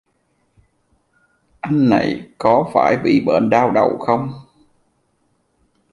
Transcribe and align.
Anh 1.59 1.89
này 1.89 2.29
có 2.37 2.71
phải 2.73 2.97
bị 3.03 3.23
bệnh 3.25 3.49
đau 3.49 3.71
đầu 3.71 3.97
không 3.99 4.33